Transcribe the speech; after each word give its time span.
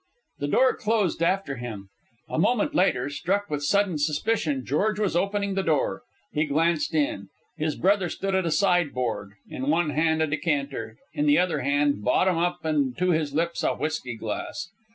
The 0.39 0.47
door 0.47 0.75
closed 0.75 1.21
after 1.21 1.57
him. 1.57 1.89
A 2.27 2.39
moment 2.39 2.73
later, 2.73 3.07
struck 3.07 3.51
with 3.51 3.61
sudden 3.63 3.99
suspicion, 3.99 4.65
George 4.65 4.97
was 4.97 5.15
opening 5.15 5.53
the 5.53 5.61
door. 5.61 6.01
He 6.33 6.47
glanced 6.47 6.95
in. 6.95 7.29
His 7.55 7.75
brother 7.75 8.09
stood 8.09 8.33
at 8.33 8.47
a 8.47 8.49
sideboard, 8.49 9.33
in 9.47 9.69
one 9.69 9.91
hand 9.91 10.23
a 10.23 10.25
decanter, 10.25 10.97
in 11.13 11.27
the 11.27 11.37
other 11.37 11.59
hand, 11.59 12.03
bottom 12.03 12.39
up 12.39 12.65
and 12.65 12.97
to 12.97 13.11
his 13.11 13.35
lips, 13.35 13.61
a 13.61 13.75
whisky 13.75 14.15
glass. 14.15 14.69